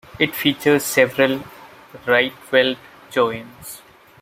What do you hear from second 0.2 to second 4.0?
features several Rietveld joints.